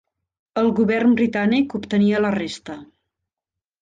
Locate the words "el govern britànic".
0.61-1.75